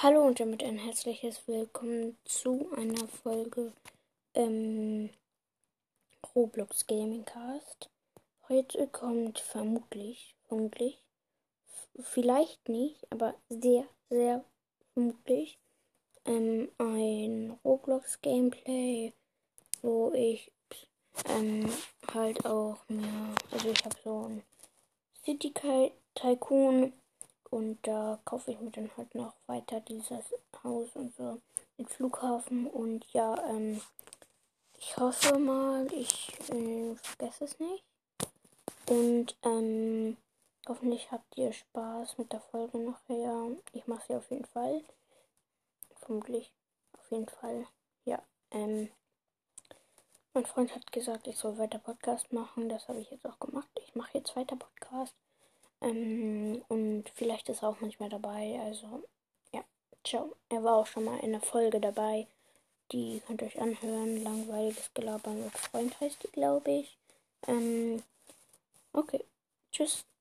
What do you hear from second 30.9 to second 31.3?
und